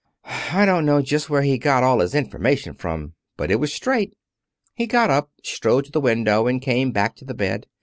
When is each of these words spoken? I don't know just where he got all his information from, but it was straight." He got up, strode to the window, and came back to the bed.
I 0.25 0.65
don't 0.65 0.87
know 0.87 0.99
just 1.03 1.29
where 1.29 1.43
he 1.43 1.59
got 1.59 1.83
all 1.83 1.99
his 1.99 2.15
information 2.15 2.73
from, 2.73 3.13
but 3.37 3.51
it 3.51 3.57
was 3.59 3.71
straight." 3.71 4.15
He 4.73 4.87
got 4.87 5.11
up, 5.11 5.29
strode 5.43 5.85
to 5.85 5.91
the 5.91 6.01
window, 6.01 6.47
and 6.47 6.59
came 6.59 6.91
back 6.91 7.15
to 7.17 7.25
the 7.25 7.35
bed. 7.35 7.67